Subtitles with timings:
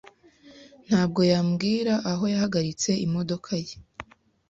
[0.87, 3.75] ntabwo yambwira aho yahagaritse imodoka ye.